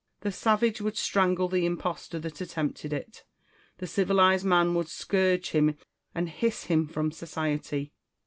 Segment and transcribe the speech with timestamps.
[0.21, 3.23] The savage would strangle the impostor that attempted it;
[3.77, 5.77] the civilised man would scourge him
[6.15, 7.93] and liiss him from society.